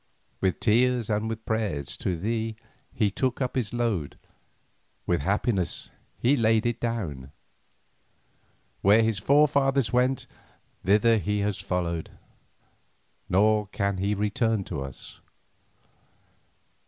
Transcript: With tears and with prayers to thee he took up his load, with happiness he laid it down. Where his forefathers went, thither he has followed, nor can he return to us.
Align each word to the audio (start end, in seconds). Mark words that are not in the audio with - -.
With 0.39 0.59
tears 0.59 1.11
and 1.11 1.29
with 1.29 1.45
prayers 1.45 1.95
to 1.97 2.17
thee 2.17 2.55
he 2.91 3.11
took 3.11 3.39
up 3.39 3.55
his 3.55 3.71
load, 3.71 4.17
with 5.05 5.21
happiness 5.21 5.91
he 6.17 6.35
laid 6.35 6.65
it 6.65 6.79
down. 6.79 7.31
Where 8.81 9.03
his 9.03 9.19
forefathers 9.19 9.93
went, 9.93 10.25
thither 10.83 11.17
he 11.19 11.41
has 11.41 11.59
followed, 11.59 12.17
nor 13.29 13.67
can 13.67 13.97
he 13.99 14.15
return 14.15 14.63
to 14.63 14.81
us. 14.81 15.21